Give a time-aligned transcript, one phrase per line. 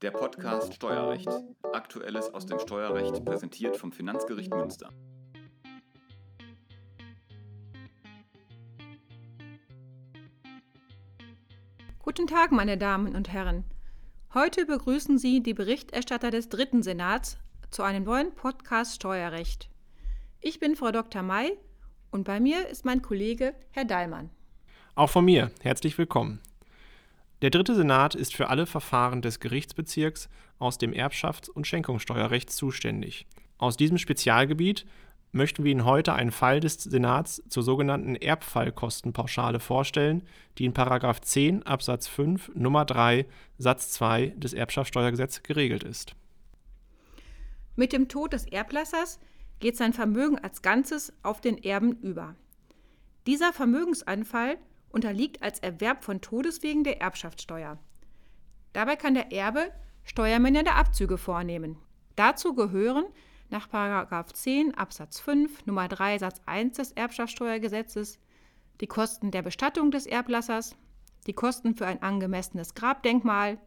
[0.00, 1.28] Der Podcast Steuerrecht.
[1.72, 4.90] Aktuelles aus dem Steuerrecht präsentiert vom Finanzgericht Münster.
[11.98, 13.64] Guten Tag, meine Damen und Herren.
[14.32, 17.38] Heute begrüßen Sie die Berichterstatter des Dritten Senats
[17.72, 19.68] zu einem neuen Podcast Steuerrecht.
[20.40, 21.22] Ich bin Frau Dr.
[21.22, 21.58] May
[22.12, 24.30] und bei mir ist mein Kollege Herr Dallmann.
[24.94, 26.40] Auch von mir herzlich willkommen.
[27.40, 30.28] Der dritte Senat ist für alle Verfahren des Gerichtsbezirks
[30.58, 33.26] aus dem Erbschafts- und Schenkungssteuerrecht zuständig.
[33.58, 34.86] Aus diesem Spezialgebiet
[35.30, 40.22] möchten wir Ihnen heute einen Fall des Senats zur sogenannten Erbfallkostenpauschale vorstellen,
[40.58, 46.16] die in 10 Absatz 5 Nummer 3 Satz 2 des Erbschaftssteuergesetzes geregelt ist.
[47.76, 49.20] Mit dem Tod des Erblassers
[49.60, 52.34] geht sein Vermögen als Ganzes auf den Erben über.
[53.26, 54.56] Dieser Vermögensanfall
[54.90, 57.78] unterliegt als Erwerb von Todeswegen der Erbschaftssteuer.
[58.72, 59.72] Dabei kann der Erbe
[60.04, 61.76] steuermindernde Abzüge vornehmen.
[62.16, 63.04] Dazu gehören
[63.50, 63.68] nach
[64.32, 68.18] 10 Absatz 5 Nummer 3 Satz 1 des Erbschaftssteuergesetzes
[68.80, 70.76] die Kosten der Bestattung des Erblassers,
[71.26, 73.58] die Kosten für ein angemessenes Grabdenkmal,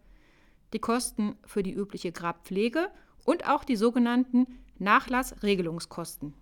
[0.74, 2.90] die Kosten für die übliche Grabpflege
[3.26, 4.48] und auch die sogenannten
[4.80, 6.34] Nachlassregelungskosten.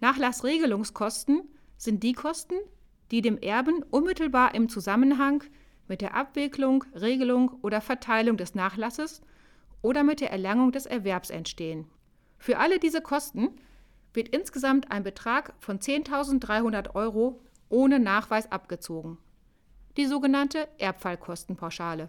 [0.00, 1.42] Nachlassregelungskosten
[1.76, 2.54] sind die Kosten,
[3.10, 5.44] die dem Erben unmittelbar im Zusammenhang
[5.88, 9.22] mit der Abwicklung, Regelung oder Verteilung des Nachlasses
[9.82, 11.86] oder mit der Erlangung des Erwerbs entstehen.
[12.38, 13.50] Für alle diese Kosten
[14.12, 19.18] wird insgesamt ein Betrag von 10.300 Euro ohne Nachweis abgezogen.
[19.96, 22.08] Die sogenannte Erbfallkostenpauschale.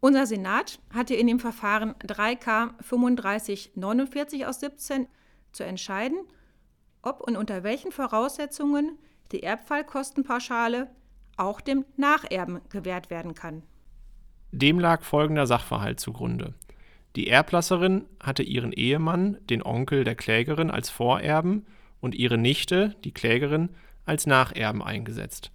[0.00, 5.06] Unser Senat hatte in dem Verfahren 3K 3549 aus 17
[5.52, 6.18] zu entscheiden,
[7.02, 8.98] ob und unter welchen Voraussetzungen
[9.32, 10.88] die Erbfallkostenpauschale
[11.36, 13.62] auch dem Nacherben gewährt werden kann.
[14.52, 16.54] Dem lag folgender Sachverhalt zugrunde.
[17.16, 21.66] Die Erblasserin hatte ihren Ehemann, den Onkel der Klägerin, als Vorerben
[22.00, 23.70] und ihre Nichte, die Klägerin,
[24.04, 25.50] als Nacherben eingesetzt.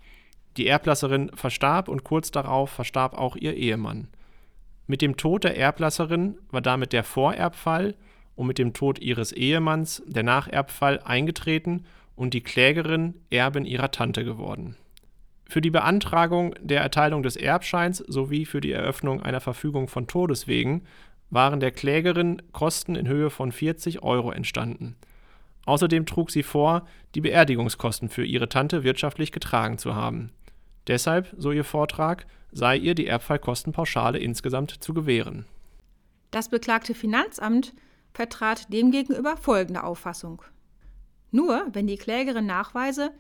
[0.57, 4.07] Die Erblasserin verstarb und kurz darauf verstarb auch ihr Ehemann.
[4.87, 7.95] Mit dem Tod der Erblasserin war damit der Vorerbfall
[8.35, 11.85] und mit dem Tod ihres Ehemanns der Nacherbfall eingetreten
[12.19, 14.75] und die Klägerin Erbin ihrer Tante geworden.
[15.47, 20.85] Für die Beantragung der Erteilung des Erbscheins sowie für die Eröffnung einer Verfügung von Todeswegen
[21.29, 24.97] waren der Klägerin Kosten in Höhe von 40 Euro entstanden.
[25.65, 26.85] Außerdem trug sie vor,
[27.15, 30.31] die Beerdigungskosten für ihre Tante wirtschaftlich getragen zu haben.
[30.87, 35.45] Deshalb, so ihr Vortrag, sei ihr die Erbfallkostenpauschale insgesamt zu gewähren.
[36.31, 37.73] Das beklagte Finanzamt
[38.13, 40.43] vertrat demgegenüber folgende Auffassung.
[41.31, 43.11] Nur wenn die Klägerin nachweise,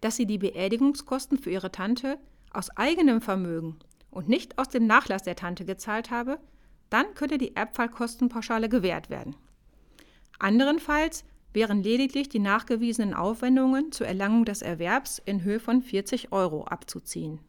[0.00, 2.18] dass sie die Beerdigungskosten für ihre Tante
[2.52, 3.78] aus eigenem Vermögen
[4.10, 6.38] und nicht aus dem Nachlass der Tante gezahlt habe,
[6.90, 9.36] dann könne die Erbfallkostenpauschale gewährt werden.
[10.38, 11.24] Anderenfalls
[11.54, 17.40] wären lediglich die nachgewiesenen Aufwendungen zur Erlangung des Erwerbs in Höhe von 40 Euro abzuziehen.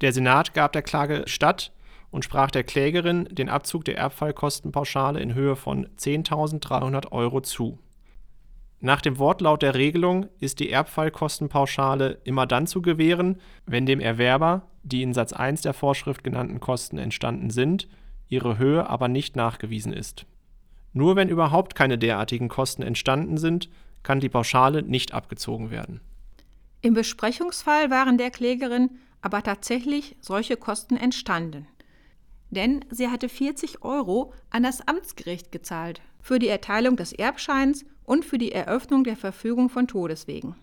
[0.00, 1.72] Der Senat gab der Klage statt
[2.10, 7.78] und sprach der Klägerin den Abzug der Erbfallkostenpauschale in Höhe von 10.300 Euro zu.
[8.84, 14.68] Nach dem Wortlaut der Regelung ist die Erbfallkostenpauschale immer dann zu gewähren, wenn dem Erwerber
[14.82, 17.88] die in Satz 1 der Vorschrift genannten Kosten entstanden sind,
[18.28, 20.26] ihre Höhe aber nicht nachgewiesen ist.
[20.92, 23.70] Nur wenn überhaupt keine derartigen Kosten entstanden sind,
[24.02, 26.02] kann die Pauschale nicht abgezogen werden.
[26.82, 28.90] Im Besprechungsfall waren der Klägerin
[29.22, 31.66] aber tatsächlich solche Kosten entstanden.
[32.50, 38.24] Denn sie hatte 40 Euro an das Amtsgericht gezahlt für die Erteilung des Erbscheins und
[38.24, 40.54] für die Eröffnung der Verfügung von Todeswegen.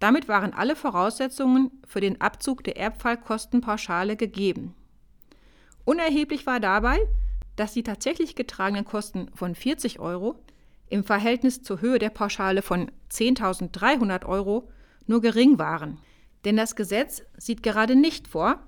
[0.00, 4.74] Damit waren alle Voraussetzungen für den Abzug der Erbfallkostenpauschale gegeben.
[5.84, 6.98] Unerheblich war dabei,
[7.56, 10.36] dass die tatsächlich getragenen Kosten von 40 Euro
[10.88, 14.68] im Verhältnis zur Höhe der Pauschale von 10.300 Euro
[15.06, 15.98] nur gering waren.
[16.44, 18.58] Denn das Gesetz sieht gerade nicht vor,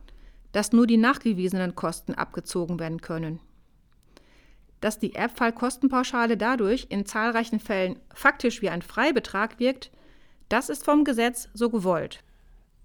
[0.53, 3.41] dass nur die nachgewiesenen Kosten abgezogen werden können
[4.87, 9.91] dass die Erbfallkostenpauschale dadurch in zahlreichen Fällen faktisch wie ein Freibetrag wirkt,
[10.49, 12.23] das ist vom Gesetz so gewollt.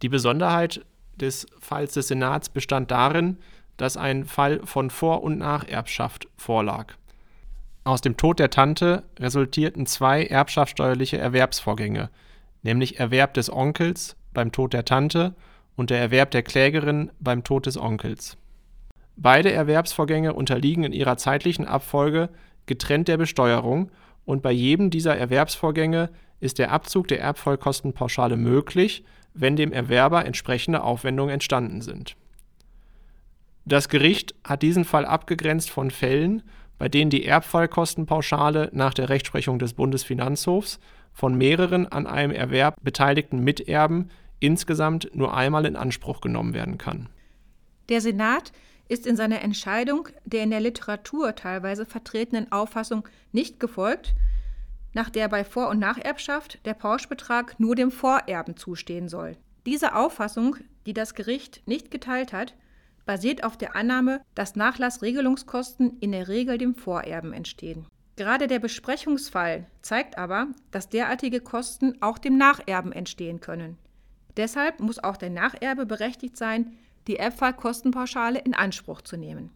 [0.01, 0.83] Die Besonderheit
[1.17, 3.37] des Falls des Senats bestand darin,
[3.77, 6.95] dass ein Fall von Vor- und Nacherbschaft vorlag.
[7.83, 12.09] Aus dem Tod der Tante resultierten zwei erbschaftssteuerliche Erwerbsvorgänge,
[12.63, 15.35] nämlich Erwerb des Onkels beim Tod der Tante
[15.75, 18.37] und der Erwerb der Klägerin beim Tod des Onkels.
[19.21, 22.29] Beide Erwerbsvorgänge unterliegen in ihrer zeitlichen Abfolge
[22.65, 23.91] getrennt der Besteuerung
[24.25, 26.09] und bei jedem dieser Erwerbsvorgänge
[26.39, 29.03] ist der Abzug der Erbvollkostenpauschale möglich,
[29.35, 32.15] wenn dem Erwerber entsprechende Aufwendungen entstanden sind.
[33.63, 36.41] Das Gericht hat diesen Fall abgegrenzt von Fällen,
[36.79, 40.79] bei denen die Erbfallkostenpauschale nach der Rechtsprechung des Bundesfinanzhofs
[41.13, 44.09] von mehreren an einem Erwerb beteiligten Miterben
[44.39, 47.09] insgesamt nur einmal in Anspruch genommen werden kann.
[47.89, 48.51] Der Senat
[48.91, 54.13] ist in seiner Entscheidung der in der Literatur teilweise vertretenen Auffassung nicht gefolgt,
[54.93, 59.37] nach der bei Vor- und Nacherbschaft der Pauschbetrag nur dem Vorerben zustehen soll.
[59.65, 62.53] Diese Auffassung, die das Gericht nicht geteilt hat,
[63.05, 67.87] basiert auf der Annahme, dass Nachlassregelungskosten in der Regel dem Vorerben entstehen.
[68.17, 73.77] Gerade der Besprechungsfall zeigt aber, dass derartige Kosten auch dem Nacherben entstehen können.
[74.35, 79.51] Deshalb muss auch der Nacherbe berechtigt sein, die Erbfallkostenpauschale in Anspruch zu nehmen.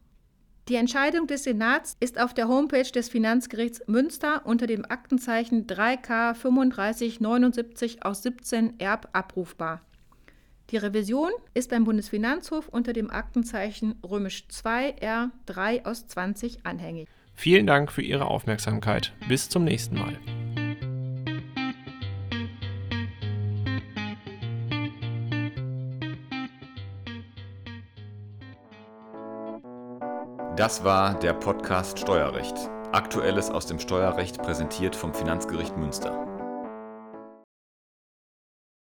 [0.67, 6.33] Die Entscheidung des Senats ist auf der Homepage des Finanzgerichts Münster unter dem Aktenzeichen 3K
[6.33, 9.81] 3579 aus 17 Erb abrufbar.
[10.71, 17.07] Die Revision ist beim Bundesfinanzhof unter dem Aktenzeichen römisch 2 R 3 aus 20 anhängig.
[17.35, 19.13] Vielen Dank für Ihre Aufmerksamkeit.
[19.27, 20.17] Bis zum nächsten Mal.
[30.55, 32.55] Das war der Podcast Steuerrecht.
[32.93, 36.34] Aktuelles aus dem Steuerrecht präsentiert vom Finanzgericht Münster.